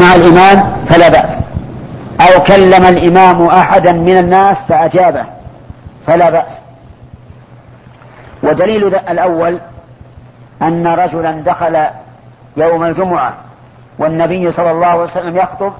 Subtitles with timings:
[0.00, 1.32] مع الإمام فلا بأس.
[2.20, 5.24] أو كلم الإمام أحدا من الناس فأجابه.
[6.06, 6.62] فلا بأس.
[8.42, 9.58] ودليل الأول
[10.62, 11.86] أن رجلا دخل
[12.56, 13.34] يوم الجمعة
[13.98, 15.72] والنبي صلى الله عليه وسلم يخطب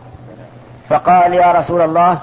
[0.88, 2.18] فقال يا رسول الله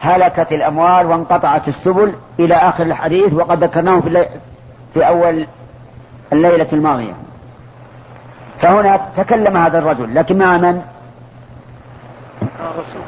[0.00, 4.26] هلكت الأموال وانقطعت السبل إلى آخر الحديث وقد ذكرناه في,
[4.94, 5.46] في أول
[6.32, 7.12] الليلة الماضية.
[8.58, 10.14] فهنا تكلم هذا الرجل.
[10.14, 10.82] لكن مع من؟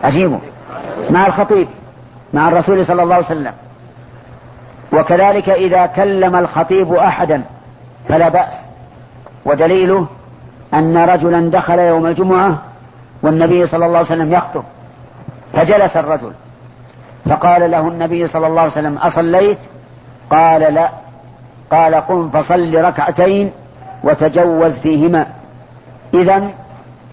[0.05, 0.39] أجيبه
[1.11, 1.69] مع الخطيب
[2.35, 3.53] مع الرسول صلى الله عليه وسلم.
[4.93, 7.43] وكذلك إذا كلم الخطيب أحدا
[8.09, 8.55] فلا بأس.
[9.45, 10.07] ودليله
[10.75, 12.59] أن رجلا دخل يوم الجمعة
[13.23, 14.63] والنبي صلى الله عليه وسلم يخطب.
[15.53, 16.33] فجلس الرجل.
[17.31, 19.59] فقال له النبي صلى الله عليه وسلم أصليت؟
[20.31, 20.89] قال لا.
[21.71, 23.53] قال قم فصل ركعتين
[24.05, 25.27] وتجوز فيهما.
[26.15, 26.51] إذا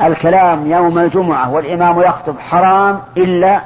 [0.02, 3.62] الكلام يوم الجمعة والإمام يخطب حرام إلا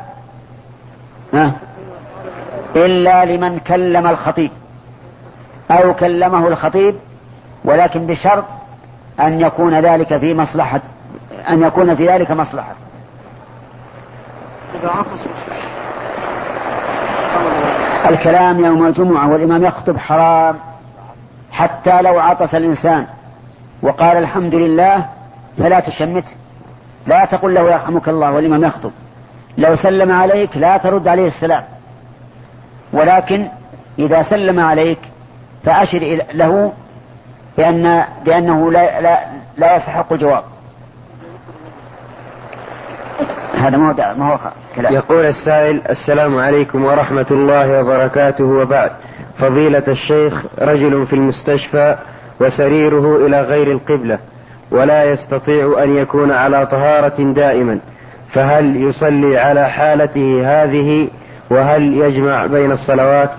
[2.76, 4.52] إلا لمن كلم الخطيب
[5.72, 6.96] أو كلمه الخطيب
[7.66, 8.46] ولكن بشرط
[9.20, 10.82] أن يكون ذلك في مصلحة
[11.50, 12.74] أن يكون في ذلك مصلحة.
[14.82, 15.28] إذا عطس
[18.10, 20.56] الكلام يوم الجمعة والإمام يخطب حرام
[21.52, 23.08] حتى لو عطس الإنسان
[23.82, 25.06] وقال الحمد لله
[25.58, 26.34] فلا تشمته
[27.08, 28.92] لا تقل له يرحمك الله والإمام يخطب.
[29.58, 31.64] لو سلم عليك لا ترد عليه السلام.
[32.94, 33.48] ولكن
[34.00, 35.00] إذا سلم عليك
[35.64, 36.74] فأشر له
[37.58, 39.26] بأن بأنه لا لا,
[39.58, 40.44] لا يستحق الجواب.
[43.58, 44.40] هذا ما ما هو
[44.76, 44.94] كلام.
[44.94, 48.92] يقول السائل السلام عليكم ورحمة الله وبركاته وبعد.
[49.38, 51.98] فضيلة الشيخ رجل في المستشفى
[52.40, 54.20] وسريره إلى غير القبلة.
[54.74, 57.80] ولا يستطيع أن يكون على طهارة دائما
[58.30, 61.10] فهل يصلي على حالته هذه
[61.50, 63.32] وهل يجمع بين الصلوات؟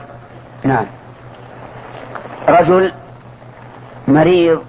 [0.64, 0.86] نعم.
[2.48, 2.92] رجل
[4.08, 4.62] مريض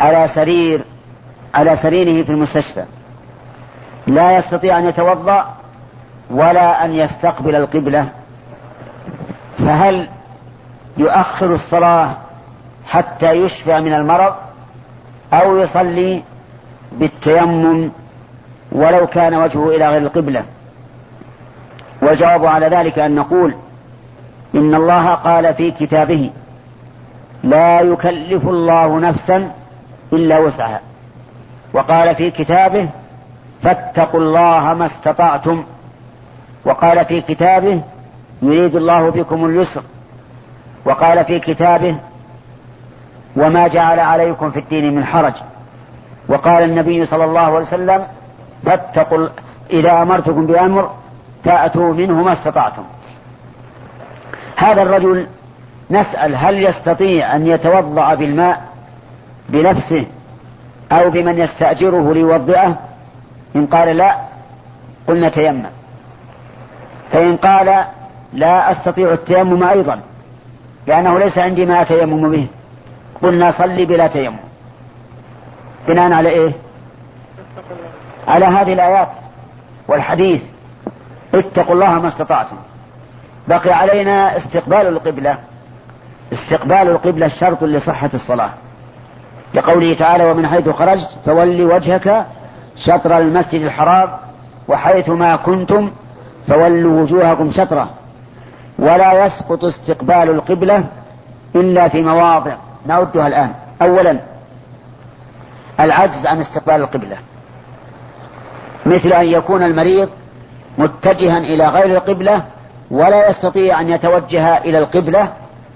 [0.00, 0.84] على سرير
[1.54, 2.84] على سريره في المستشفى
[4.06, 5.54] لا يستطيع أن يتوضأ
[6.30, 8.08] ولا أن يستقبل القبلة
[9.58, 10.08] فهل
[10.96, 12.16] يؤخر الصلاة
[12.86, 14.47] حتى يشفى من المرض؟
[15.32, 16.22] أو يصلي
[16.92, 17.90] بالتيمم
[18.72, 20.42] ولو كان وجهه إلى غير القبلة.
[22.02, 23.54] والجواب على ذلك أن نقول
[24.54, 26.30] إن الله قال في كتابه
[27.44, 29.50] لا يكلف الله نفسا
[30.12, 30.80] إلا وسعها.
[31.72, 32.88] وقال في كتابه
[33.62, 35.64] فاتقوا الله ما استطعتم.
[36.64, 37.82] وقال في كتابه
[38.42, 39.82] يريد الله بكم اليسر.
[40.84, 41.96] وقال في كتابه
[43.38, 45.34] وما جعل عليكم في الدين من حرج.
[46.28, 48.06] وقال النبي صلى الله عليه وسلم
[48.64, 49.28] فاتقوا
[49.70, 50.90] إذا أمرتكم بأمر
[51.44, 52.82] فأتوا منه ما استطعتم.
[54.56, 55.26] هذا الرجل
[55.90, 58.62] نسأل هل يستطيع أن يتوضأ بالماء
[59.48, 60.06] بنفسه
[60.92, 62.76] أو بمن يستأجره ليوضئه؟
[63.56, 64.16] إن قال لا
[65.06, 65.64] قلنا تيمم
[67.12, 67.84] فإن قال
[68.32, 70.00] لا أستطيع التيمم أيضا
[70.86, 72.46] لأنه ليس عندي ما أتيمم به.
[73.22, 74.36] قلنا صلي بلا تيمم.
[75.88, 76.52] بناء على إيه؟
[78.28, 79.16] على هذه الآيات
[79.88, 80.42] والحديث.
[81.34, 82.56] اتقوا الله ما استطعتم.
[83.48, 85.38] بقي علينا استقبال القبلة.
[86.32, 88.50] استقبال القبلة شرط لصحة الصلاة.
[89.54, 92.26] لقوله تعالى ومن حيث خرجت فولي وجهك
[92.76, 94.08] شطر المسجد الحرام
[94.68, 95.90] وحيث ما كنتم
[96.48, 97.88] فولوا وجوهكم شطره.
[98.78, 100.84] ولا يسقط استقبال القبلة
[101.54, 102.56] إلا في مواضع.
[102.88, 103.52] نعدها الآن.
[103.82, 104.20] أولا
[105.80, 107.16] العجز عن استقبال القبلة.
[108.86, 110.08] مثل أن يكون المريض
[110.78, 112.42] متجها إلى غير القبلة
[112.90, 115.28] ولا يستطيع أن يتوجه إلى القبلة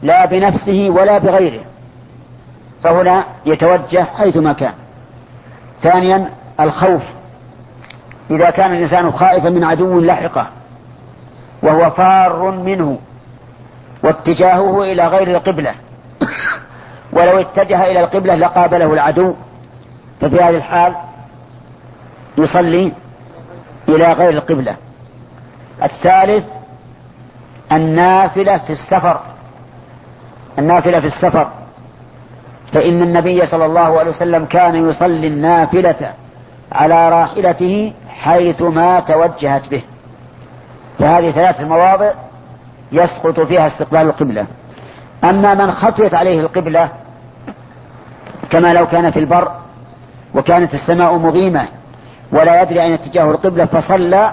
[0.03, 1.65] لا بنفسه ولا بغيره.
[2.83, 4.73] فهنا يتوجه حيثما كان.
[5.83, 7.03] ثانيا الخوف.
[8.31, 10.47] إذا كان الإنسان خائفا من عدو لحقه
[11.63, 12.99] وهو فار منه
[14.03, 15.75] واتجاهه إلى غير القبلة.
[17.13, 19.35] ولو اتجه إلى القبلة لقابله العدو.
[20.21, 20.95] ففي هذه الحال
[22.39, 22.93] يصلي
[23.89, 24.77] إلى غير القبلة.
[25.83, 26.47] الثالث
[27.73, 29.21] النافلة في السفر.
[30.59, 31.51] النافلة في السفر.
[32.73, 36.13] فإن النبي صلى الله عليه وسلم كان يصلي النافلة
[36.73, 39.83] على راحلته حيث ما توجهت به.
[40.99, 42.13] فهذه ثلاث المواضع
[42.93, 44.47] يسقط فيها استقبال القبلة.
[45.25, 46.89] أما من خفيت عليه القبلة
[48.51, 49.53] كما لو كان في البر
[50.35, 51.67] وكانت السماء مظيمة
[52.33, 54.33] ولا يدري أين اتجاه القبلة فصلى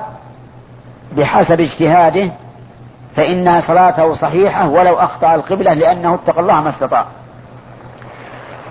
[1.18, 2.32] بحسب اجتهاده
[3.16, 7.06] فإن صلاته صحيحة ولو أخطأ القبلة لأنه اتقى الله ما استطاع.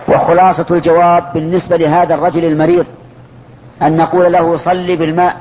[0.09, 2.87] وخلاصة الجواب بالنسبة لهذا الرجل المريض
[3.83, 5.37] أن نقول له صل بالماء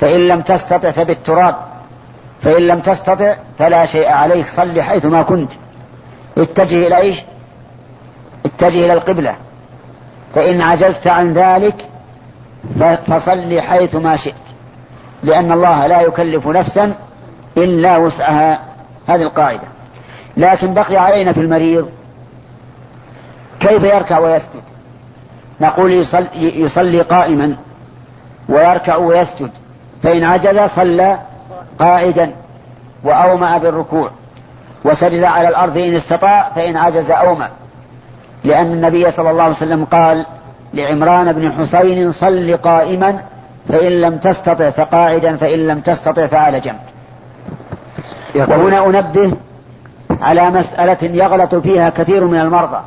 [0.00, 1.54] فإن لم تستطع فبالتراب.
[2.44, 5.52] فإن لم تستطع فلا شيء عليك صل حيث ما كنت.
[6.38, 7.22] اتجه إلى إيش؟
[8.46, 9.34] اتجه إلى القبلة.
[10.34, 11.88] فإن عجزت عن ذلك
[13.06, 14.34] فصل حيث ما شئت.
[15.22, 16.94] لأن الله لا يكلف نفسا
[17.56, 18.60] إلا وسعها.
[19.06, 19.68] هذه القاعدة.
[20.36, 21.90] لكن بقي علينا في المريض
[23.60, 24.62] كيف يركع ويسجد؟
[25.60, 27.56] نقول يصلي, يصلي قائما
[28.48, 29.50] ويركع ويسجد.
[30.02, 31.18] فإن عجز صلى
[31.78, 32.34] قاعدا
[33.04, 34.10] وأومأ بالركوع
[34.84, 37.48] وسجد على الأرض إن استطاع فإن عجز أومأ.
[38.44, 40.26] لأن النبي صلى الله عليه وسلم قال
[40.74, 43.18] لعمران بن حسين صل قائما
[43.68, 46.78] فإن لم تستطع فقاعدا فإن لم تستطع فعلى جنب.
[48.34, 49.32] وهنا أنبه
[50.20, 52.80] على مسألة يغلط فيها كثير من المرضى.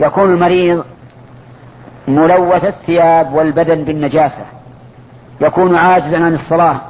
[0.00, 0.84] يكون المريض
[2.08, 4.44] ملوث الثياب والبدن بالنجاسة.
[5.40, 6.80] يكون عاجزا عن الصلاة.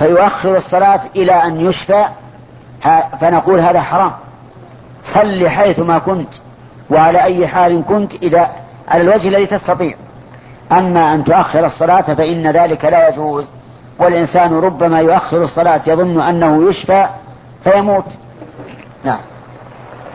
[0.00, 2.04] فيؤخر الصلاة إلى أن يشفى
[3.20, 4.12] فنقول هذا حرام.
[5.02, 6.34] صل حيث ما كنت
[6.90, 8.50] وعلى أي حال كنت إذا
[8.88, 9.94] على الوجه الذي تستطيع.
[10.72, 13.52] أما أن تؤخر الصلاة فإن ذلك لا يجوز.
[13.98, 17.06] والإنسان ربما يؤخر الصلاة يظن أنه يشفى
[17.64, 18.18] فيموت.
[19.04, 19.20] نعم.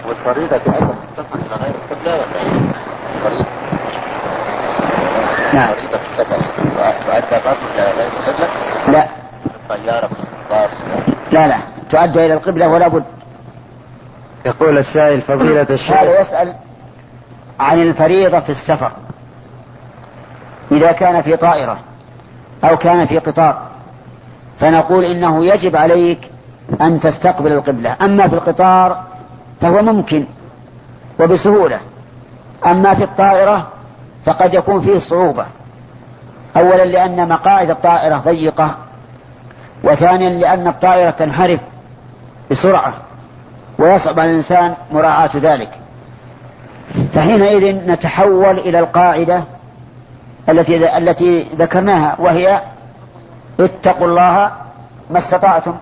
[0.08, 0.96] والفريضة أيضا
[1.36, 2.24] إلى غير القبلة ولا
[3.16, 3.46] الفريضة
[5.54, 5.70] نعم.
[5.70, 6.36] الفريضة
[7.76, 8.65] إلى غير القبلة
[9.70, 10.70] بالباص
[11.32, 11.58] لا لا.
[11.90, 13.04] تؤدى إلى القبلة ولا بد.
[14.46, 15.98] يقول السائل فضيلة الشيخ.
[15.98, 16.56] هذا يسأل
[17.60, 18.92] عن الفريضة في السفر.
[20.72, 21.80] إذا كان في طائرة
[22.64, 23.62] أو كان في قطار
[24.60, 26.20] فنقول إنه يجب عليك
[26.82, 27.96] أن تستقبل القبلة.
[28.02, 29.04] أما في القطار
[29.62, 30.26] فهو ممكن
[31.20, 31.80] وبسهولة.
[32.66, 33.68] أما في الطائرة
[34.26, 35.46] فقد يكون فيه صعوبة.
[36.58, 38.76] أولا لأن مقاعد الطائرة ضيقة.
[39.84, 41.60] وثانيا لأن الطائرة تنحرف
[42.52, 42.94] بسرعة
[43.80, 45.70] ويصعب على الإنسان مراعاة ذلك.
[47.14, 49.44] فحينئذ نتحول إلى القاعدة
[50.50, 52.62] التي التي ذكرناها وهي
[53.60, 54.52] اتقوا الله
[55.12, 55.74] ما استطعتم.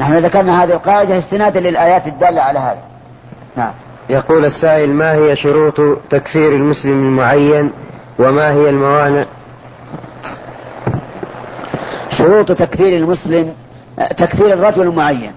[0.00, 2.82] نحن ذكرنا هذه القاعدة استنادا للآيات الدالة على هذا.
[3.56, 3.72] نعم.
[4.10, 7.72] يقول السائل ما هي شروط تكفير المسلم المعين
[8.18, 9.24] وما هي الموانع
[12.18, 13.54] شروط تكفير المسلم
[14.16, 15.32] تكفير الرجل المعين.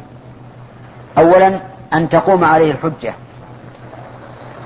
[1.18, 1.60] أولا
[1.94, 3.14] أن تقوم عليه الحجة.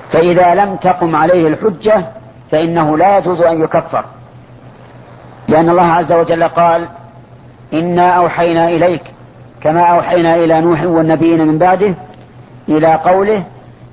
[0.09, 2.05] فإذا لم تقم عليه الحجة
[2.51, 4.05] فإنه لا يجوز أن يكفر.
[5.47, 6.87] لأن الله عز وجل قال
[7.73, 9.01] إنا أوحينا إليك
[9.61, 11.95] كما أوحينا إلى نوح والنبيين من بعده
[12.69, 13.43] إلى قوله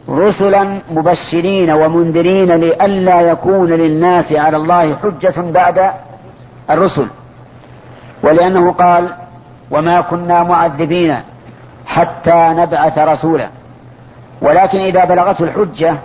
[0.09, 5.91] رسلا مبشرين ومنذرين لئلا يكون للناس على الله حجة بعد
[6.71, 7.07] الرسل.
[8.23, 9.15] ولأنه قال
[9.71, 11.17] وما كنا معذبين
[11.87, 13.49] حتى نبعث رسولا.
[14.41, 15.97] ولكن إذا بلغته الحجة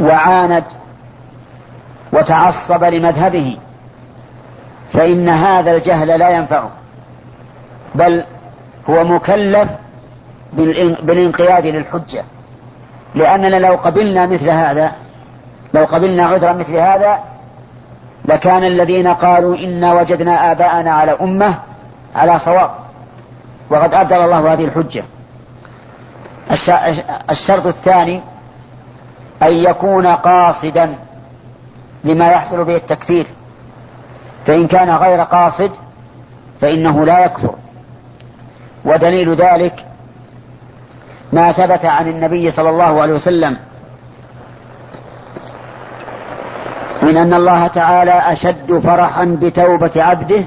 [0.00, 0.64] وعاند
[2.12, 3.58] وتعصب لمذهبه
[4.92, 6.70] فإن هذا الجهل لا ينفعه
[7.94, 8.24] بل
[8.90, 9.68] هو مكلف
[11.02, 12.24] بالانقياد للحجة.
[13.14, 14.92] لأننا لو قبلنا مثل هذا
[15.74, 17.18] لو قبلنا عذرا مثل هذا
[18.24, 21.54] لكان الذين قالوا إنا وجدنا آباءنا على أمة
[22.16, 22.70] على صواب.
[23.70, 25.04] وقد أبدل الله هذه الحجة.
[27.30, 28.20] الشرط الثاني
[29.42, 30.98] أن يكون قاصدا
[32.04, 33.26] لما يحصل به التكفير.
[34.46, 35.70] فإن كان غير قاصد
[36.60, 37.54] فإنه لا يكفر.
[38.84, 39.84] ودليل ذلك
[41.32, 43.56] ما ثبت عن النبي صلى الله عليه وسلم
[47.14, 50.44] من أن الله تعالى أشد فرحا بتوبة عبده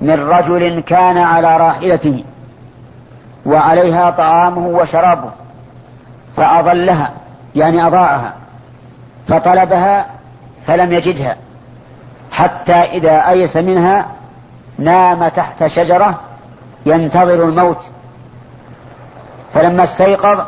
[0.00, 2.24] من رجل كان على راحلته
[3.46, 5.30] وعليها طعامه وشرابه
[6.36, 7.10] فأضلها
[7.56, 8.34] يعني أضاعها
[9.28, 10.06] فطلبها
[10.66, 11.36] فلم يجدها
[12.32, 14.06] حتى إذا أيس منها
[14.78, 16.20] نام تحت شجرة
[16.86, 17.84] ينتظر الموت.
[19.54, 20.40] فلما استيقظ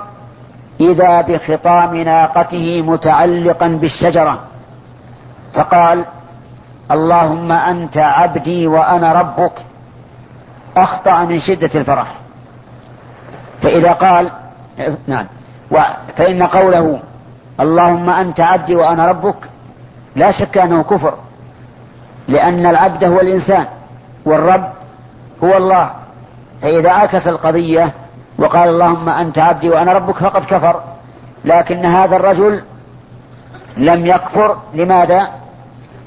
[0.81, 4.52] إذا بخطام ناقته متعلقا بالشجرة
[5.53, 6.05] فقال
[6.91, 9.53] اللهم أنت عبدي وأنا ربك.
[10.77, 12.15] أخطأ من شدة الفرح.
[13.63, 14.31] فإذا قال
[15.07, 15.27] نعم.
[16.17, 17.01] فإن قوله
[17.61, 19.37] اللهم أنت عبدي وأنا ربك
[20.17, 21.15] لا شك أنه كفر.
[22.29, 23.67] لأن العبد هو الإنسان
[24.25, 24.69] والرب
[25.45, 25.91] هو الله.
[26.63, 27.93] فإذا عكس القضية
[28.39, 30.81] وقال اللهم أنت عبدي وأنا ربك فقد كفر.
[31.45, 32.63] لكن هذا الرجل
[33.77, 34.57] لم يكفر.
[34.75, 35.42] لماذا؟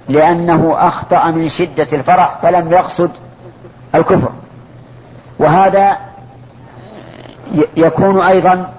[0.10, 3.12] لأنه أخطأ من شدة الفرح فلم يقصد
[3.96, 4.32] الكفر.
[5.40, 5.98] وهذا
[7.78, 8.74] يكون أيضا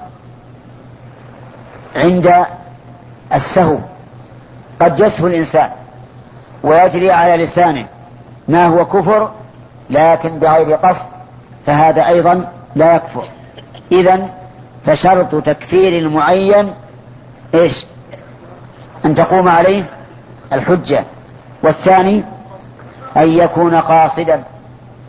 [1.97, 2.47] عند
[3.35, 3.79] السهو.
[4.81, 5.71] قد يسهو الإنسان
[6.63, 7.87] ويجري على لسانه
[8.49, 9.31] ما هو كفر
[9.91, 11.07] لكن بغير قصد
[11.67, 13.25] فهذا أيضا لا يكفر.
[13.93, 14.35] إذا
[14.85, 16.75] فشرط تكفير المعين
[17.55, 17.87] إيش؟
[19.05, 19.85] أن تقوم عليه
[20.53, 21.05] الحجة.
[21.67, 22.25] والثاني
[23.17, 24.43] أن يكون قاصدا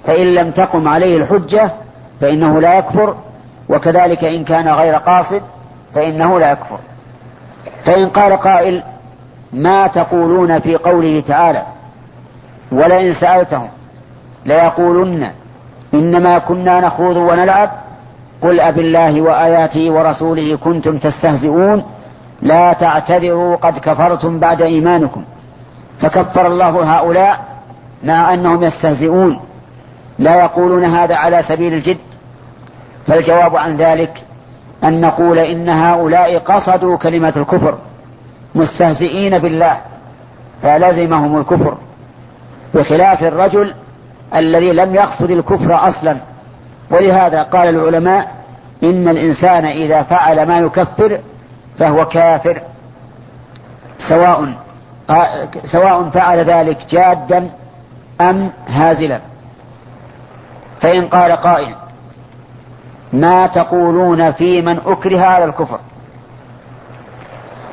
[0.03, 1.71] فإن لم تقم عليه الحجة
[2.21, 3.15] فإنه لا يكفر
[3.69, 5.41] وكذلك إن كان غير قاصد
[5.93, 6.79] فإنه لا يكفر.
[7.83, 8.83] فإن قال قائل
[9.53, 11.63] ما تقولون في قوله تعالى
[12.71, 13.69] ولئن سألتهم
[14.45, 15.31] ليقولن
[15.93, 17.71] إنما كنا نخوض ونلعب
[18.41, 21.83] قل أب الله وآياته ورسوله كنتم تستهزئون
[22.41, 25.23] لا تعتذروا قد كفرتم بعد إيمانكم.
[26.01, 27.45] فكفر الله هؤلاء
[28.03, 29.39] مع أنهم يستهزئون
[30.19, 31.97] لا يقولون هذا على سبيل الجد
[33.07, 34.23] فالجواب عن ذلك
[34.83, 37.77] أن نقول إن هؤلاء قصدوا كلمة الكفر
[38.55, 39.77] مستهزئين بالله
[40.61, 41.77] فلزمهم الكفر
[42.73, 43.73] بخلاف الرجل
[44.35, 46.17] الذي لم يقصد الكفر أصلا.
[46.91, 48.31] ولهذا قال العلماء
[48.83, 51.19] إن الإنسان إذا فعل ما يكفر
[51.79, 52.61] فهو كافر
[53.99, 54.53] سواء
[55.63, 57.49] سواء فعل ذلك جادا
[58.21, 59.19] أم هازلا.
[60.81, 61.75] فإن قال قائل
[63.13, 65.79] ما تقولون في من أكره على الكفر؟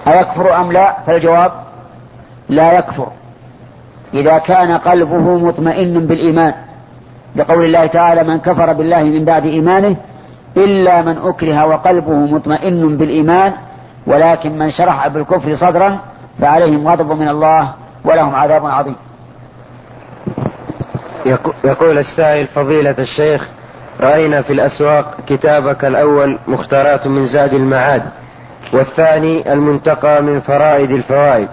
[0.09, 1.53] أيكفر أم لا؟ فالجواب
[2.49, 3.09] لا يكفر.
[4.15, 6.55] إذا كان قلبه مطمئن بالإيمان
[7.37, 9.97] لقول الله تعالى من كفر بالله من بعد إيمانه
[10.57, 13.53] إلا من أكره وقلبه مطمئن بالإيمان
[14.07, 15.99] ولكن من شرح بالكفر صدرا
[16.41, 17.73] فعليهم غضب من الله
[18.05, 18.97] ولهم عذاب عظيم.
[21.65, 23.49] يقول السائل فضيلة الشيخ
[24.01, 28.03] رأينا في الأسواق كتابك الأول مختارات من زاد المعاد
[28.73, 31.49] والثاني المنتقى من فرائد الفوائد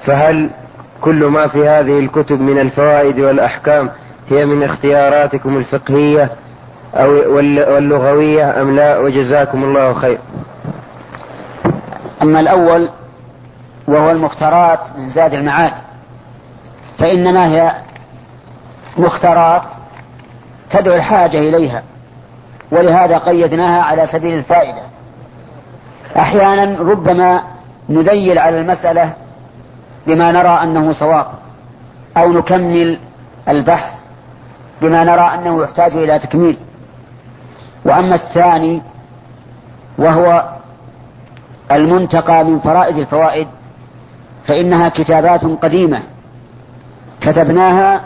[0.00, 0.50] فهل
[1.00, 3.90] كل ما في هذه الكتب من الفوائد والأحكام
[4.30, 6.30] هي من اختياراتكم الفقهية
[6.94, 10.18] أو واللغوية أم لا؟ وجزاكم الله خير.
[12.22, 12.88] أما الأول
[13.88, 15.72] وهو المختارات من زاد المعاد.
[16.98, 17.72] فإنما هي
[18.98, 19.62] مختارات
[20.70, 21.82] تدعو الحاجة إليها
[22.70, 24.82] ولهذا قيدناها على سبيل الفائدة.
[26.16, 27.42] أحيانا ربما
[27.88, 29.12] نذيل على المسألة
[30.06, 31.26] بما نرى أنه صواب
[32.16, 32.98] أو نكمل
[33.48, 33.92] البحث
[34.82, 36.56] بما نرى أنه يحتاج إلى تكميل.
[37.84, 38.82] وأما الثاني
[39.98, 40.48] وهو
[41.72, 43.48] المنتقى من فرائد الفوائد
[44.46, 46.02] فإنها كتابات قديمة
[47.20, 48.00] كتبناها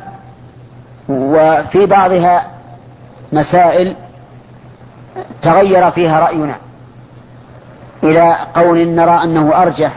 [1.09, 2.47] وفي بعضها
[3.33, 3.97] مسائل
[5.43, 6.55] تغير فيها رأينا
[8.03, 9.93] إلى قول نرى أنه أرجح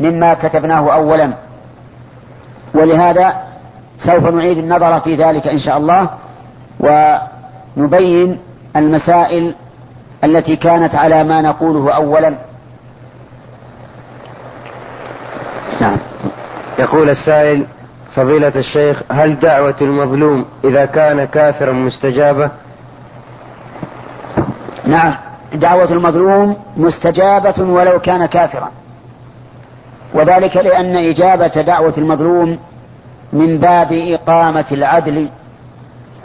[0.00, 1.30] مما كتبناه أولا.
[2.74, 3.34] ولهذا
[3.98, 6.08] سوف نعيد النظر في ذلك إن شاء الله
[6.80, 8.38] ونبين
[8.76, 9.54] المسائل
[10.24, 12.34] التي كانت على ما نقوله أولا.
[16.90, 17.66] يقول السائل
[18.12, 22.50] فضيلة الشيخ هل دعوة المظلوم إذا كان كافرا مستجابة؟
[24.84, 25.14] نعم
[25.54, 28.70] دعوة المظلوم مستجابة ولو كان كافرا.
[30.14, 32.58] وذلك لأن إجابة دعوة المظلوم
[33.32, 35.28] من باب إقامة العدل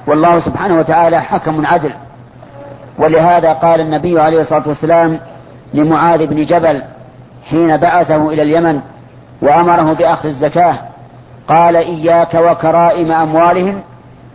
[0.07, 1.91] والله سبحانه وتعالى حكم عدل
[2.97, 5.19] ولهذا قال النبي عليه الصلاة والسلام
[5.73, 6.83] لمعاذ بن جبل
[7.49, 8.81] حين بعثه إلى اليمن
[9.41, 10.77] وأمره بأخذ الزكاة.
[11.47, 13.81] قال إياك وكرائم أموالهم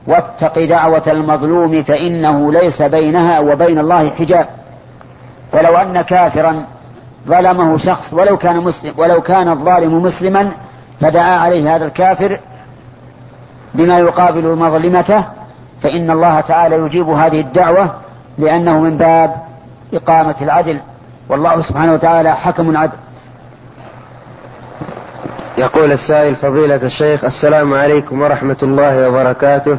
[0.07, 4.47] واتق دعوة المظلوم فإنه ليس بينها وبين الله حجاب.
[5.53, 6.67] فلو أن كافرا
[7.29, 10.51] ظلمه شخص ولو كان مسلم ولو كان الظالم مسلما
[11.01, 12.41] فدعا عليه هذا الكافر
[13.75, 15.25] بما يقابل مظلمته.
[15.83, 17.91] فإن الله تعالى يجيب هذه الدعوة
[18.39, 19.35] لأنه من باب
[19.95, 20.81] إقامة العدل.
[21.29, 22.97] والله سبحانه وتعالى حكم عدل
[25.59, 29.77] يقول السائل فضيلة الشيخ السلام عليكم ورحمة الله وبركاته.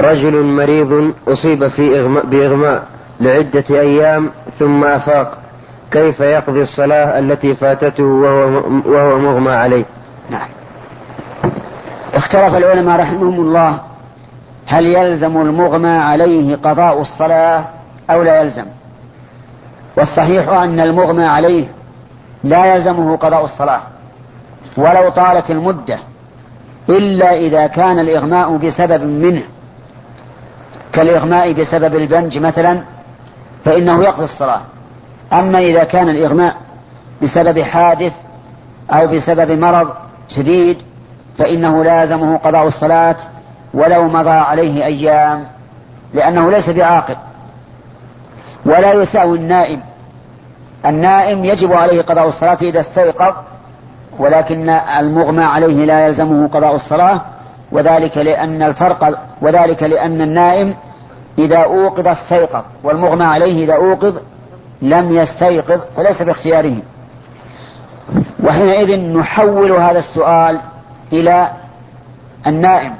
[0.00, 2.82] رجل مريض أصيب في إغماء بإغماء
[3.20, 5.38] لعدة أيام ثم أفاق.
[5.90, 9.84] كيف يقضي الصلاة التي فاتته وهو, وهو مغمى عليه؟
[10.30, 10.48] نعم.
[12.14, 13.78] اختلف العلماء رحمهم الله
[14.66, 17.64] هل يلزم المغمى عليه قضاء الصلاة
[18.10, 18.64] أو لا يلزم؟
[19.96, 21.68] والصحيح أن المغمى عليه
[22.44, 23.80] لا يلزمه قضاء الصلاة.
[24.76, 25.98] ولو طالت المدة
[26.88, 29.42] إلا إذا كان الإغماء بسبب منه.
[30.92, 32.82] كالإغماء بسبب البنج مثلا
[33.64, 34.60] فإنه يقضي الصلاة.
[35.32, 36.56] أما إذا كان الإغماء
[37.22, 38.14] بسبب حادث
[38.90, 39.88] أو بسبب مرض
[40.28, 40.78] شديد
[41.38, 43.16] فإنه لازمه قضاء الصلاة
[43.74, 45.44] ولو مضى عليه أيام
[46.14, 47.16] لأنه ليس بعاقل
[48.64, 49.80] ولا يساوي النائم.
[50.86, 53.34] النائم يجب عليه قضاء الصلاة إذا استيقظ
[54.18, 57.20] ولكن المغمى عليه لا يلزمه قضاء الصلاة
[57.72, 60.74] وذلك لأن الفرق وذلك لأن النائم
[61.38, 64.16] إذا أوقظ استيقظ والمغمى عليه إذا أوقظ
[64.82, 66.76] لم يستيقظ فليس باختياره.
[68.44, 70.60] وحينئذ نحول هذا السؤال
[71.12, 71.50] إلى
[72.46, 72.94] النائم.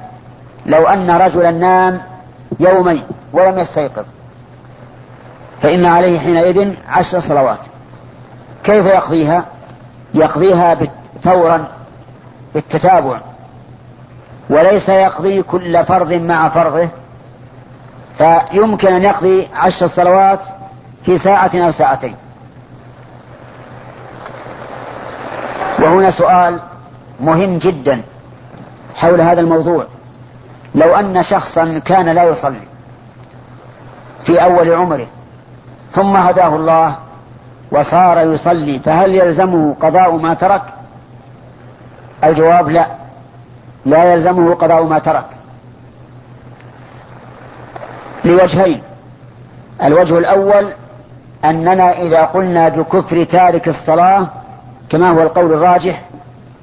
[0.66, 2.00] لو أن رجلا نام
[2.60, 4.04] يومين ولم يستيقظ
[5.62, 7.58] فإن عليه حينئذ عشر صلوات.
[8.64, 9.44] كيف يقضيها؟
[10.14, 10.76] يقضيها
[11.26, 11.68] فورا
[12.54, 13.20] بالتتابع
[14.50, 16.88] وليس يقضي كل فرض مع فرضه
[18.18, 20.40] فيمكن أن يقضي عشر صلوات
[21.04, 22.16] في ساعة أو ساعتين.
[25.78, 26.60] وهنا سؤال
[27.20, 28.02] مهم جدا
[28.94, 29.86] حول هذا الموضوع.
[30.74, 32.66] لو أن شخصا كان لا يصلي
[34.24, 35.06] في أول عمره
[35.90, 36.96] ثم هداه الله
[37.70, 40.62] وصار يصلي فهل يلزمه قضاء ما ترك؟
[42.24, 42.86] الجواب لا.
[43.86, 45.26] لا يلزمه قضاء ما ترك.
[48.24, 48.82] لوجهين.
[49.82, 50.72] الوجه الأول
[51.44, 54.28] أننا إذا قلنا بكفر تارك الصلاة
[54.90, 56.02] كما هو القول الراجح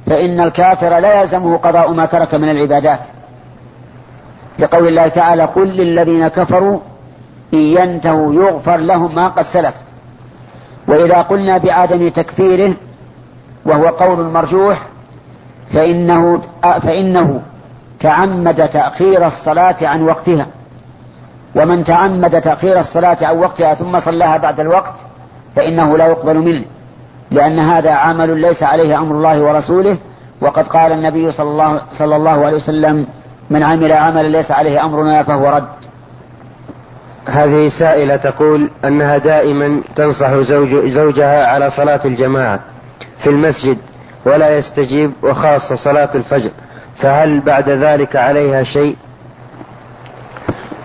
[0.05, 3.07] فإن الكافر لا يلزمه قضاء ما ترك من العبادات.
[4.59, 6.79] لقول الله تعالى قل للذين كفروا
[7.53, 9.75] إن ينتهوا يغفر لهم ما قد سلف.
[10.87, 12.73] وإذا قلنا بعدم تكفيره
[13.65, 14.92] وهو قول مرجوح
[15.73, 17.41] فإنه فإنه
[17.99, 20.47] تعمد تأخير الصلاة عن وقتها.
[21.55, 24.93] ومن تعمد تأخير الصلاة عن وقتها ثم صلاها بعد الوقت
[25.55, 26.63] فإنه لا يقبل منه
[27.31, 29.97] لأن هذا عمل ليس عليه أمر الله ورسوله.
[30.41, 33.07] وقد قال النبي صلى الله, صلى الله عليه وسلم
[33.49, 35.67] من عمل عملا ليس عليه أمرنا فهو رد.
[37.25, 42.59] هذه سائلة تقول أنها دائما تنصح زوج زوجها على صلاة الجماعة
[43.17, 43.77] في المسجد.
[44.25, 46.49] ولا يستجيب وخاصة صلاة الفجر.
[46.95, 48.95] فهل بعد ذلك عليها شيء؟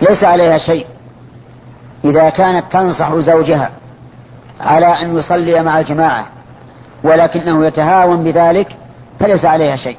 [0.01, 0.85] ليس عليها شيء.
[2.05, 3.69] إذا كانت تنصح زوجها
[4.61, 6.25] على أن يصلي مع الجماعة
[7.03, 8.67] ولكنه يتهاون بذلك
[9.19, 9.97] فليس عليها شيء.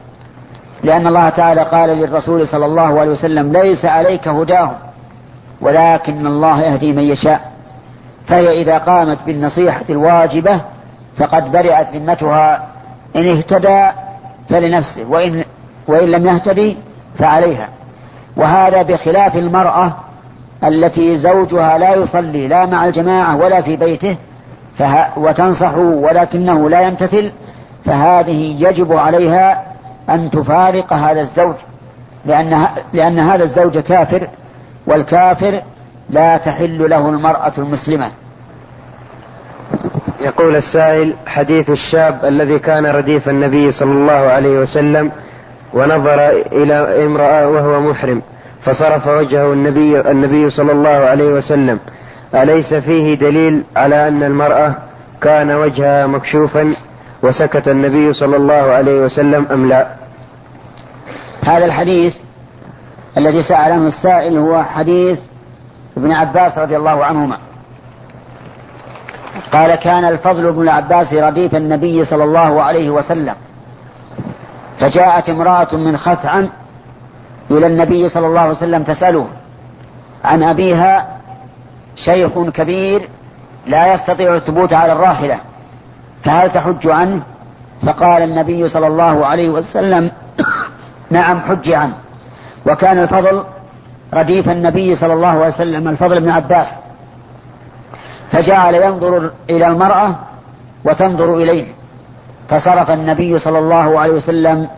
[0.85, 4.77] لأن الله تعالى قال للرسول صلى الله عليه وسلم ليس عليك هداهم
[5.61, 7.51] ولكن الله يهدي من يشاء.
[8.27, 10.61] فهي إذا قامت بالنصيحة الواجبة
[11.17, 12.70] فقد برئت ذمتها
[13.17, 13.87] إن اهتدى
[14.49, 15.45] فلنفسه وإن,
[15.87, 16.77] وإن لم يهتدي
[17.19, 17.69] فعليها.
[18.37, 19.93] وهذا بخلاف المرأة
[20.65, 24.17] التي زوجها لا يصلي لا مع الجماعة ولا في بيته
[24.79, 25.19] فه...
[25.19, 27.33] وتنصح ولكنه لا يمتثل
[27.85, 29.63] فهذه يجب عليها
[30.11, 31.55] أن تفارق هذا الزوج
[32.27, 34.29] لأن, لأن هذا الزوج كافر
[34.87, 35.63] والكافر
[36.11, 38.11] لا تحل له المرأة المسلمة.
[40.21, 45.11] يقول السائل حديث الشاب الذي كان رديف النبي صلى الله عليه وسلم
[45.75, 48.23] ونظر إلى امرأة وهو محرم
[48.63, 51.79] فصرف وجهه النبي النبي صلى الله عليه وسلم.
[52.35, 54.75] أليس فيه دليل على أن المرأة
[55.21, 56.75] كان وجهها مكشوفا
[57.23, 59.87] وسكت النبي صلى الله عليه وسلم أم لا؟
[61.43, 62.17] هذا الحديث
[63.17, 65.19] الذي سأل عنه السائل هو حديث
[65.97, 67.39] ابن عباس رضي الله عنهما.
[69.53, 73.35] قال كان الفضل بن العباس رديف النبي صلى الله عليه وسلم.
[74.81, 76.49] فجاءت امرأة من خثعم
[77.51, 79.29] إلى النبي صلى الله عليه وسلم تسأله
[80.25, 81.09] عن أبيها
[81.97, 83.09] شيخ كبير
[83.67, 85.39] لا يستطيع الثبوت على الراحلة
[86.25, 87.23] فهل تحج عنه؟
[87.83, 90.11] فقال النبي صلى الله عليه وسلم
[91.11, 91.95] نعم حج عنه.
[92.67, 93.45] وكان الفضل
[94.15, 96.69] رديف النبي صلى الله عليه وسلم الفضل بن عباس.
[98.33, 100.15] فجعل ينظر إلى المرأة
[100.85, 101.67] وتنظر إليه.
[102.49, 104.69] فصرف النبي صلى الله عليه وسلم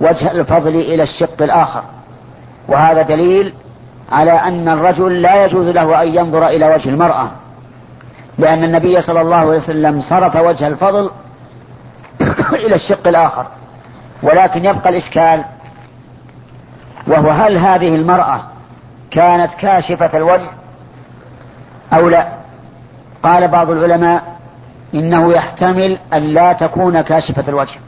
[0.00, 1.82] وجه الفضل إلى الشق الآخر.
[2.68, 3.54] وهذا دليل
[4.12, 7.30] على أن الرجل لا يجوز له أن ينظر إلى وجه المرأة.
[8.38, 11.10] لأن النبي صلى الله عليه وسلم صرف وجه الفضل
[12.64, 13.46] إلى الشق الآخر.
[14.22, 15.44] ولكن يبقى الإشكال
[17.06, 18.40] وهو هل هذه المرأة
[19.10, 20.50] كانت كاشفة الوجه
[21.92, 22.37] أو لا؟
[23.22, 24.22] قال بعض العلماء
[24.94, 27.78] إنه يحتمل أن لا تكون كاشفة الوجه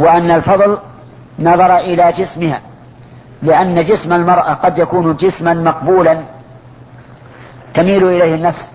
[0.00, 0.78] وأن الفضل
[1.38, 2.60] نظر إلى جسمها
[3.42, 6.22] لأن جسم المرأة قد يكون جسما مقبولا
[7.74, 8.72] تميل إليه النفس.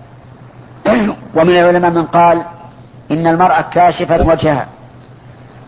[1.36, 2.42] ومن العلماء من قال
[3.10, 4.66] إن المرأة كاشفة وجهها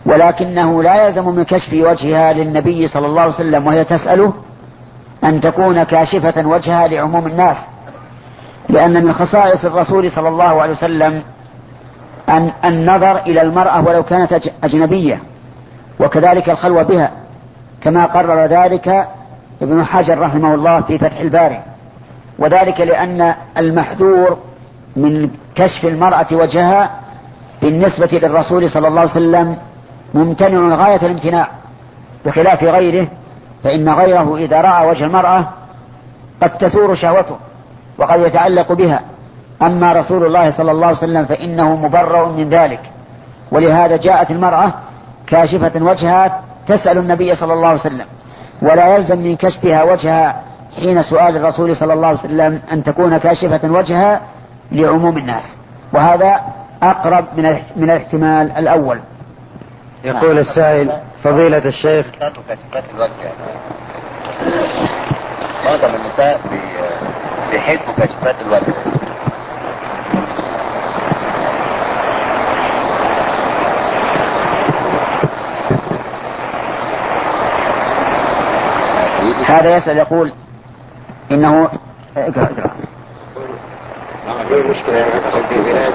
[0.07, 4.33] ولكنه لا يلزم من كشف وجهها للنبي صلى الله عليه وسلم وهي تسأله
[5.25, 7.57] أن تكون كاشفة وجهها لعموم الناس.
[8.75, 11.23] لأن من خصائص الرسول صلى الله عليه وسلم
[12.29, 15.19] أن النظر إلى المرأة ولو كانت أجنبية
[16.01, 17.11] وكذلك الخلوة بها
[17.81, 19.09] كما قرر ذلك
[19.63, 21.63] ابن حجر رحمه الله في فتح الباري.
[22.39, 24.39] وذلك لأن المحذور
[24.97, 26.91] من كشف المرأة وجهها
[27.63, 29.57] بالنسبة للرسول صلى الله عليه وسلم
[30.15, 31.49] ممتنع غاية الامتناع.
[32.27, 33.09] بخلاف غيره
[33.65, 35.49] فإن غيره إذا رأى وجه المرأة
[36.43, 37.37] قد تثور شهوته.
[37.99, 39.01] وقد يتعلق بها.
[39.63, 42.81] أما رسول الله صلى الله عليه وسلم فإنه مبرأ من ذلك.
[43.53, 44.73] ولهذا جاءت المرأة
[45.27, 48.07] كاشفة وجهها تسأل النبي صلى الله عليه وسلم
[48.63, 50.41] ولا يلزم من كشفها وجهها
[50.77, 54.21] حين سؤال الرسول صلى الله عليه وسلم أن تكون كاشفة وجهها
[54.73, 55.57] لعموم الناس.
[55.93, 56.41] وهذا
[56.83, 59.01] أقرب من من الاحتمال الأول.
[60.05, 62.07] يقول السائل فضيلة الشيخ.
[65.65, 66.41] معظم النساء
[67.55, 68.75] بيحبوا كشفات الوجه
[79.47, 80.33] هذا يسأل يقول
[81.33, 81.69] إنه
[82.17, 82.75] اقرأ اقرأ.
[84.51, 85.93] لي مشكلة مع أخ في بلادي؟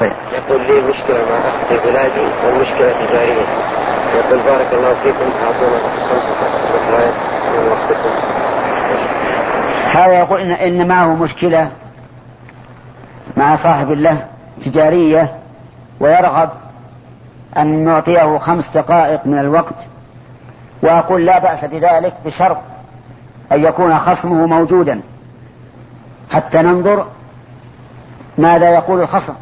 [0.00, 0.12] طيب.
[0.32, 3.44] يقول لي مشكلة مع أخ في بلادي؟ والمشكلة تجارية
[4.14, 5.78] يقول بارك الله فيكم أعطونا
[6.10, 6.32] خمسة
[6.72, 7.14] دقائق
[7.52, 8.10] من وقتكم
[9.90, 11.70] هذا يقول إن, إن معه مشكلة
[13.36, 14.24] مع صاحب له
[14.64, 15.34] تجارية
[16.00, 16.50] ويرغب
[17.56, 19.74] أن نعطيه خمس دقائق من الوقت
[20.82, 22.58] وأقول لا بأس بذلك بشرط
[23.52, 25.00] أن يكون خصمه موجودا.
[26.30, 27.06] حتى ننظر
[28.38, 29.34] ماذا يقول الخصم.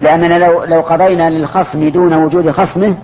[0.00, 2.94] لأننا لو, لو قضينا للخصم دون وجود خصمه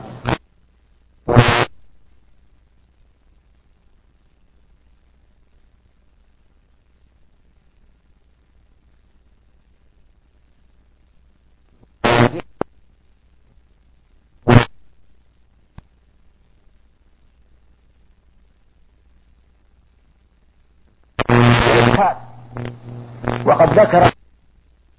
[23.50, 24.10] وقد ذكر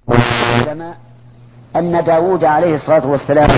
[0.08, 0.96] العلماء
[1.76, 3.50] أن داود عليه الصلاة والسلام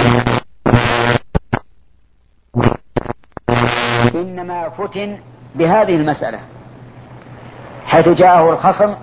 [4.14, 5.18] إنما فتن
[5.54, 6.38] بهذه المسألة
[7.86, 8.94] حيث جاءه الخصم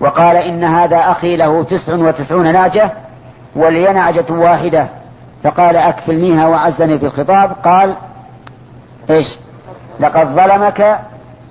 [0.00, 2.92] وقال إن هذا أخي له تسع وتسعون ناجة
[3.56, 4.88] ولي نعجة واحدة
[5.42, 7.96] فقال أكفلنيها وعزني في الخطاب قال
[9.10, 9.36] إيش؟
[10.00, 11.00] لقد ظلمك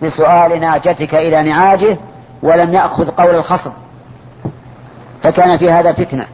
[0.02, 1.98] بسؤال ناجتك إلى نعاجه
[2.43, 3.71] ولم يأخذ قول الخصم.
[5.23, 6.25] فكان في هذا فتنة.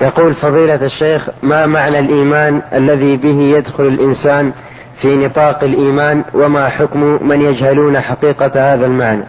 [0.00, 4.52] يقول فضيلة الشيخ ما معنى الإيمان الذي به يدخل الإنسان
[4.94, 9.24] في نطاق الإيمان وما حكم من يجهلون حقيقة هذا المعنى؟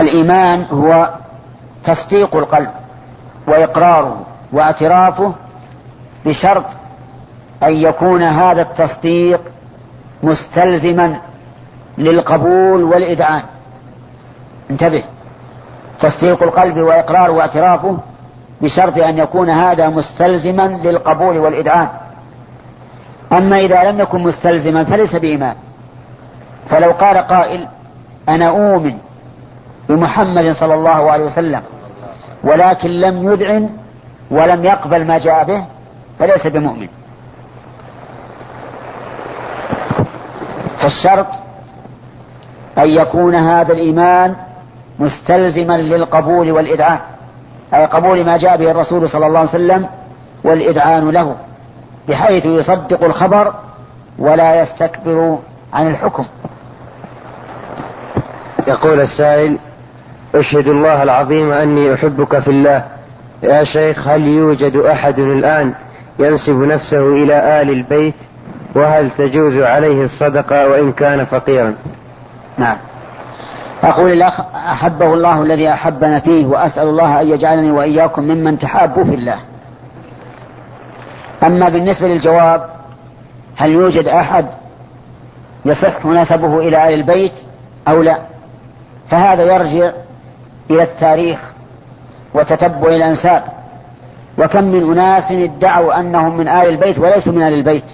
[0.00, 1.10] الإيمان هو
[1.84, 2.70] تصديق القلب
[3.46, 5.34] وإقراره واعترافه
[6.24, 6.64] بشرط
[7.62, 9.40] أن يكون هذا التصديق
[10.22, 11.20] مستلزما
[11.98, 13.42] للقبول والإذعان
[14.70, 15.02] انتبه.
[16.00, 17.98] تصديق القلب وإقراره واعترافه
[18.60, 21.88] بشرط أن يكون هذا مستلزما للقبول والإذعان
[23.32, 25.54] أما إذا لم يكن مستلزما فليس بإيمان.
[26.68, 27.68] فلو قال قائل
[28.28, 28.98] أنا أؤمن
[29.88, 31.62] بمحمد صلى الله عليه وسلم
[32.44, 33.70] ولكن لم يذعن
[34.30, 35.64] ولم يقبل ما جاء به
[36.18, 36.88] فليس بمؤمن.
[40.78, 41.26] فالشرط
[42.78, 44.34] أن يكون هذا الإيمان
[44.98, 46.98] مستلزما للقبول والإذعان
[47.74, 49.86] أي قبول ما جاء به الرسول صلى الله عليه وسلم
[50.44, 51.36] والإذعان له
[52.08, 53.54] بحيث يصدق الخبر
[54.18, 55.38] ولا يستكبر
[55.72, 56.24] عن الحكم.
[58.66, 59.58] يقول السائل
[60.34, 62.84] أشهد الله العظيم أني أحبك في الله.
[63.42, 65.74] يا شيخ هل يوجد أحد الآن
[66.18, 68.14] ينسب نفسه إلى آل البيت؟
[68.74, 71.74] وهل تجوز عليه الصدقة وإن كان فقيرا؟
[72.58, 72.76] نعم.
[73.82, 79.14] أقول الأخ أحبه الله الذي أحبنا فيه وأسأل الله أن يجعلني وإياكم ممن تحابوا في
[79.14, 79.38] الله.
[81.42, 82.70] أما بالنسبة للجواب
[83.56, 84.46] هل يوجد أحد
[85.64, 87.32] يصح نسبه إلى آل البيت
[87.88, 88.18] أو لا؟
[89.10, 89.90] فهذا يرجع
[90.70, 91.38] إلى التاريخ
[92.34, 93.42] وتتبع الأنساب.
[94.38, 97.90] وكم من أناس ادعوا أنهم من آل البيت وليسوا من آل البيت.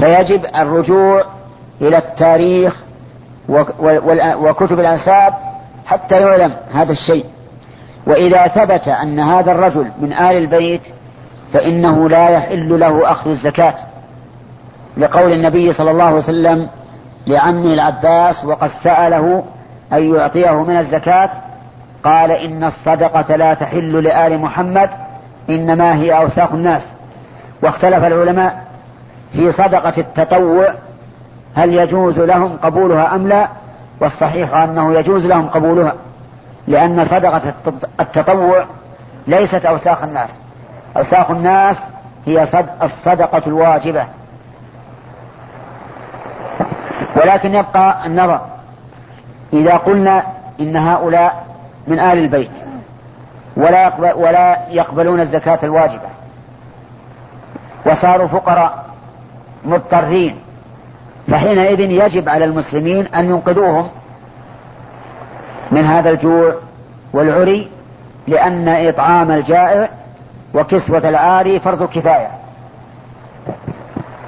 [0.00, 1.24] فيجب الرجوع
[1.80, 2.76] إلى التاريخ
[4.38, 5.34] وكتب الأنساب
[5.86, 7.24] حتى يعلم هذا الشيء.
[8.06, 10.80] وإذا ثبت أن هذا الرجل من آل البيت
[11.52, 13.74] فإنه لا يحل له أخذ الزكاة.
[14.96, 16.68] لقول النبي صلى الله عليه وسلم
[17.26, 19.44] لعمه العباس وقد سأله
[19.92, 21.30] أن يعطيه من الزكاة
[22.04, 24.90] قال إن الصدقة لا تحل لآل محمد
[25.50, 26.82] إنما هي أوساخ الناس.
[27.62, 28.62] واختلف العلماء
[29.32, 30.74] في صدقة التطوع
[31.54, 33.48] هل يجوز لهم قبولها أم لا؟
[34.00, 35.94] والصحيح أنه يجوز لهم قبولها
[36.68, 37.54] لأن صدقة
[38.00, 38.64] التطوع
[39.26, 40.40] ليست أوساخ الناس.
[40.96, 41.82] أوساخ الناس
[42.26, 42.42] هي
[42.82, 44.06] الصدقة الواجبة.
[47.16, 48.40] ولكن يبقى النظر
[49.52, 50.22] إذا قلنا
[50.60, 51.46] إن هؤلاء
[51.86, 52.50] من آل البيت
[53.56, 56.08] ولا يقبل ولا يقبلون الزكاة الواجبة
[57.86, 58.84] وصاروا فقراء
[59.64, 60.36] مضطرين
[61.30, 63.88] فحينئذ يجب على المسلمين أن ينقذوهم
[65.70, 66.54] من هذا الجوع
[67.12, 67.70] والعري
[68.28, 69.88] لأن إطعام الجائع
[70.54, 72.30] وكسوة العاري فرض كفاية.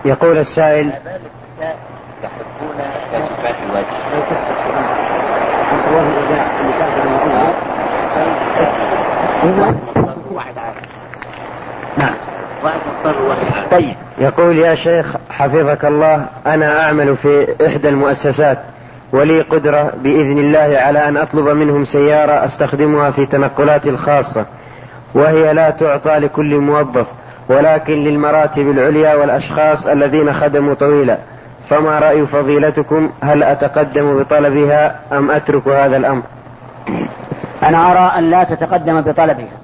[0.05, 0.93] يقول السائل
[2.23, 2.77] يحبون
[3.13, 4.03] كاشفات الوجه.
[13.71, 13.95] طيب.
[14.19, 18.59] يقول يا شيخ حفظك الله أنا أعمل في إحدى المؤسسات
[19.13, 24.45] ولي قدرة بإذن الله على أن أطلب منهم سيارة أستخدمها في تنقلاتي الخاصة
[25.15, 27.07] وهي لا تعطى لكل موظف
[27.49, 31.19] ولكن للمراتب العليا والأشخاص الذين خدموا طويلا.
[31.69, 36.23] فما رأي فضيلتكم؟ هل أتقدم بطلبها أم أترك هذا الأمر؟
[37.63, 39.62] أنا أرى أن لا تتقدم بطلبها.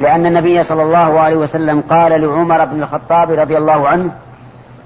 [0.00, 4.12] لأن النبي صلى الله عليه وسلم قال لعمر بن الخطاب رضي الله عنه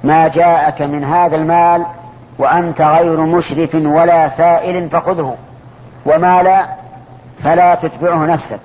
[0.05, 1.87] ما جاءك من هذا المال
[2.39, 5.37] وأنت غير مشرف ولا سائل فخذه
[6.07, 6.67] وما لا
[7.45, 8.61] فلا تتبعه نفسك.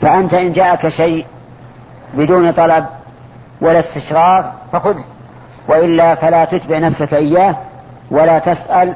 [0.00, 1.26] فأنت إن جاءك شيء
[2.14, 2.86] بدون طلب
[3.60, 5.04] ولا استشراف فخذه
[5.68, 7.56] وإلا فلا تتبع نفسك إياه
[8.10, 8.94] ولا تسأل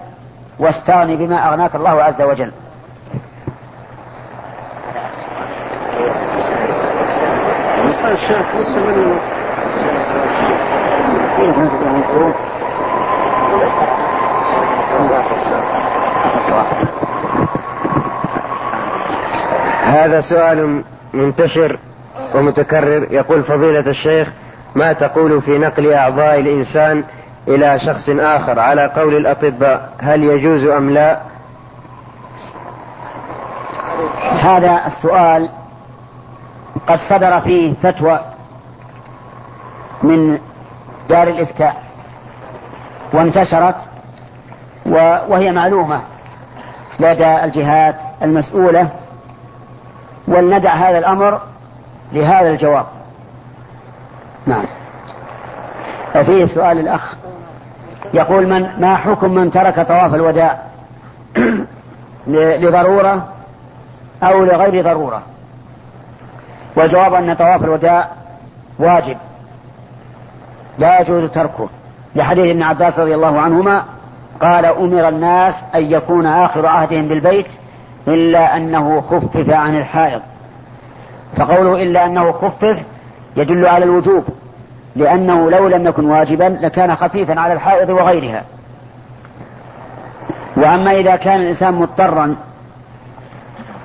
[0.59, 2.51] واستغني بما أغناك الله عز وجل.
[19.85, 20.83] هذا سؤال
[21.13, 21.79] منتشر
[22.35, 23.07] ومتكرر.
[23.11, 24.29] يقول فضيلة الشيخ
[24.75, 27.05] ما تقول في نقل أعضاء الإنسان
[27.49, 31.19] إلى شخص آخر؟ على قول الأطباء هل يجوز أم لا؟
[34.43, 35.51] هذا السؤال
[36.89, 38.21] قد صدر فيه فتوى
[40.03, 40.39] من
[41.09, 41.83] دار الإفتاء
[43.13, 43.77] وانتشرت
[45.29, 46.01] وهي معلومة
[47.01, 48.89] لدى الجهات المسؤولة
[50.29, 51.41] ولندع هذا الأمر
[52.13, 52.87] لهذا الجواب.
[54.47, 54.65] نعم.
[56.17, 57.17] وفيه سؤال الأخ
[58.15, 60.59] يقول من ما حكم من ترك طواف الوداع؟
[62.27, 63.29] لضرورة
[64.23, 65.23] أو لغير ضرورة؟
[66.77, 68.09] والجواب أن طواف الوداع
[68.79, 69.17] واجب.
[70.79, 71.69] لا يجوز تركه.
[72.15, 73.85] لحديث ابن عباس رضي الله عنهما
[74.41, 77.47] قال أمر الناس أن يكون آخر عهدهم بالبيت
[78.09, 80.21] إلا أنه خفف عن الحائض.
[81.37, 82.79] فقوله إلا أنه خفف
[83.37, 84.25] يدل على الوجوب
[84.97, 88.45] لأنه لو لم يكن واجبا لكان خفيفا على الحائض وغيرها.
[90.57, 92.37] وأما إذا كان الإنسان مضطرا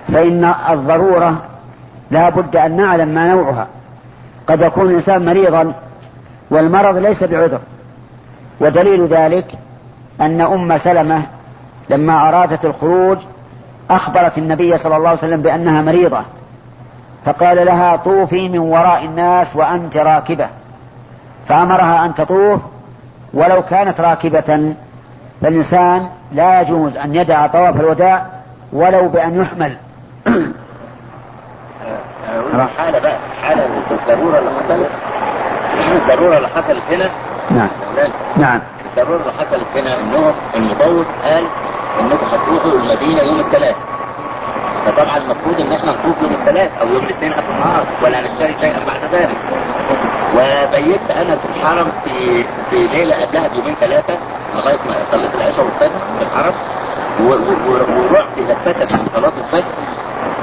[0.08, 1.42] فإن الضرورة
[2.12, 3.68] لا بد أن نعلم ما نوعها.
[4.48, 5.74] قد يكون الإنسان مريضا
[6.52, 7.60] والمرض ليس بعذر.
[8.62, 9.46] ودليل ذلك
[10.22, 11.22] أن أم سلمة
[11.90, 13.18] لما أرادت الخروج
[13.90, 16.22] أخبرت النبي صلى الله عليه وسلم بأنها مريضة.
[17.26, 20.48] فقال لها طوفي من وراء الناس وأنت راكبة.
[21.48, 22.62] فأمرها أن تطوف
[23.34, 24.76] ولو كانت راكبة
[25.42, 28.26] فالإنسان لا يجوز أن يدع طواف الوداع
[28.74, 29.78] ولو بأن يحمل.
[32.78, 34.90] حالة بقى؟ حالة الضرورة اللي حصلت؟
[36.10, 37.10] الضرورة اللي حصلت هنا؟
[37.52, 37.70] نعم.
[38.38, 38.60] نعم.
[38.86, 41.44] الضرورة اللي حصلت هنا إنه المطوف قال
[42.02, 43.76] انكم هتروحوا المدينة يوم الثلاث.
[44.86, 48.80] فطبعا المفروض إن إحنا نطوف يوم الثلاث أو يوم الاثنين قبل النهار ولا نشتري شيئا
[48.88, 49.38] بعد ذلك.
[50.36, 54.14] وبيت أنا في الحرم في في ليلة قبلها بيومين ثلاثة
[54.56, 56.54] لغاية ما صليت العشاء والفجر في الحرم.
[57.22, 59.64] ورحت لفتت من صلاه الفجر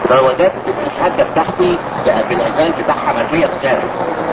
[0.09, 0.53] فوجدت
[0.87, 1.79] الحاجة بتاعتي
[2.29, 3.83] بالعزال بتاعها مرميه في الشارع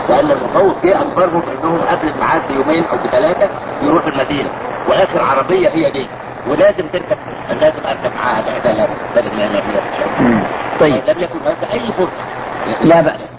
[0.10, 3.50] وقال المطوف جه اخبرهم انهم قبل الميعاد بيومين أو بثلاثه
[3.82, 4.50] يروحوا المدينة
[4.90, 6.08] واخر عربيه هي دي
[6.48, 7.18] ولازم تركب
[7.62, 10.40] لازم اركب معاها بعدها بدل ما هي.
[10.80, 13.30] طيب لم يكن هناك اي فرصه لا بأس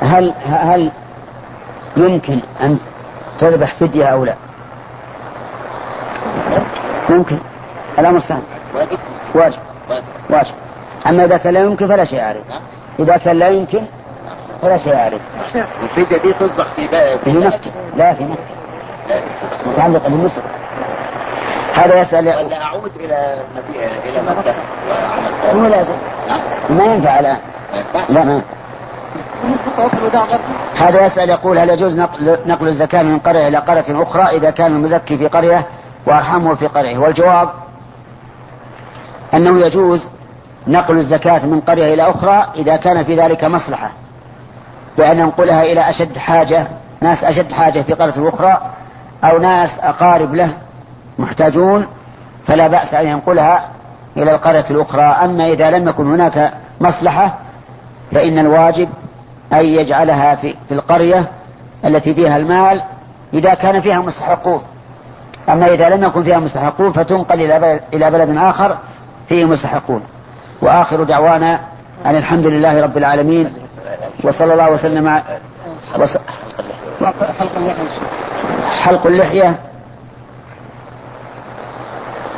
[0.00, 0.90] هل هل
[1.96, 2.78] يمكن أن
[3.38, 4.34] تذبح فدية أو لا؟
[7.10, 7.38] ممكن
[7.98, 8.42] الأمر سهل
[8.74, 8.98] واجب.
[9.34, 9.58] واجب.
[10.30, 10.54] واجب
[11.06, 12.40] أما إذا كان لا يمكن فلا شيء عليه.
[12.98, 13.86] إذا كان لا يمكن
[14.62, 15.18] فلا شيء عليه.
[15.82, 16.88] الفدية دي تصبح في
[17.24, 17.58] في مكة.
[17.96, 18.40] لا في مكة.
[19.08, 19.20] لا.
[19.66, 20.40] متعلقة بالنصر
[21.74, 24.54] هذا يسأل ولا أعود إلى مدينة إلى مكة.
[24.88, 25.94] وأعمل هو لازم.
[26.70, 27.36] ما ينفع الآن.
[28.08, 28.40] لا ما
[30.76, 34.72] هذا يسأل يقول هل يجوز نقل, نقل الزكاة من قرية إلى قرية أخرى إذا كان
[34.72, 35.66] المزكي في قرية
[36.06, 37.48] وأرحمه في قرية؟ والجواب
[39.34, 40.08] أنه يجوز
[40.66, 43.90] نقل الزكاة من قرية إلى أخرى إذا كان في ذلك مصلحة
[44.98, 46.66] بأن ننقلها إلى أشد حاجة
[47.00, 48.60] ناس أشد حاجة في قرية أخرى
[49.24, 50.50] أو ناس أقارب له
[51.18, 51.86] محتاجون
[52.46, 53.64] فلا بأس أن ينقلها
[54.16, 55.02] إلى القرية الأخرى.
[55.02, 57.34] أما إذا لم يكن هناك مصلحة
[58.12, 58.88] فإن الواجب
[59.52, 61.24] أن يجعلها في, في القرية
[61.84, 62.82] التي فيها المال
[63.34, 64.62] إذا كان فيها مستحقون.
[65.48, 68.76] أما إذا لم يكن فيها مستحقون فتنقل إلى بلد, إلى بلد آخر
[69.28, 70.02] فيه مستحقون.
[70.62, 71.60] وآخر دعوانا
[72.06, 73.52] أن الحمد لله رب العالمين
[74.24, 75.22] وصلى الله وسلم
[75.98, 76.16] وص...
[78.82, 79.58] حلق اللحية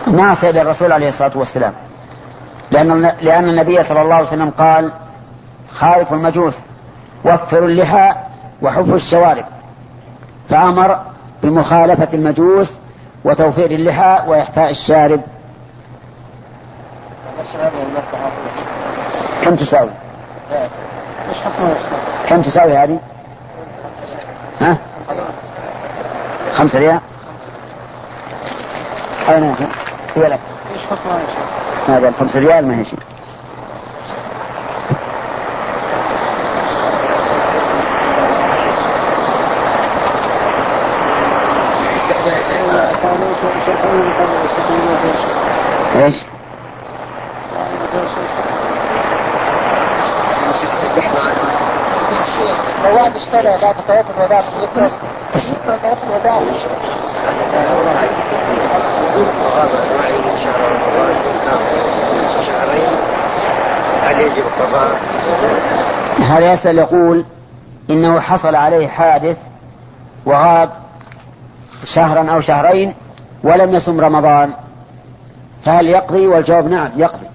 [0.07, 1.73] ناصر للرسول عليه الصلاة والسلام.
[2.71, 4.93] لأن لأن النبي صلى الله عليه وسلم قال
[5.71, 6.57] خالف المجوس
[7.25, 8.13] وفروا اللحى
[8.63, 9.45] وحفوا الشوارب.
[10.49, 11.01] فأمر
[11.43, 12.73] بمخالفة المجوس
[13.25, 15.21] وتوفير اللحى وإحفاء الشارب.
[19.45, 19.91] كم تساوي؟
[22.29, 22.99] كم تساوي هذه؟
[24.61, 24.77] ها؟
[26.53, 27.01] خمسة ريال؟
[29.29, 29.67] أين هي؟
[30.17, 30.41] هي لك
[31.89, 32.99] هذا الخمسة ريال ما هي شيء
[46.05, 46.36] إيش؟
[53.37, 54.43] الشرع بعد طواف الوداع
[56.07, 56.41] الوداع
[64.03, 64.99] هل يجب القضاء؟
[66.21, 67.25] هذا يسأل يقول
[67.91, 69.37] إنه حصل عليه حادث
[70.27, 70.71] وغاب
[71.85, 72.95] شهرا أو شهرين
[73.43, 74.55] ولم يصم رمضان.
[75.65, 77.27] فهل يقضي؟ والجواب نعم يقضي.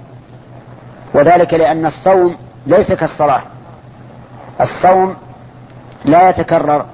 [1.13, 2.37] وذلك لأن الصوم
[2.67, 3.41] ليس كالصلاة.
[4.61, 5.15] الصوم
[6.05, 6.85] لا يتكرر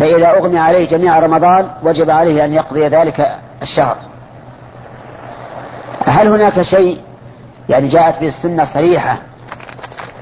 [0.00, 3.96] فإذا أغمي عليه جميع رمضان وجب عليه أن يقضي ذلك الشهر.
[6.06, 7.00] هل هناك شيء
[7.68, 9.18] يعني جاءت به السنة صريحة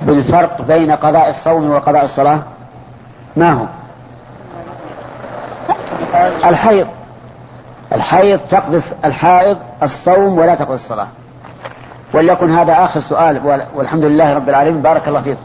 [0.02, 2.42] بالفرق بين قضاء الصوم وقضاء الصلاة؟
[3.36, 3.66] ما هو؟
[6.44, 6.86] الحيض.
[7.92, 11.08] الحيض تقضي الحائض الصوم ولا تقضي الصلاة.
[12.14, 14.82] وليكن هذا آخر سؤال والحمد لله رب العالمين.
[14.82, 15.40] بارك الله فيكم.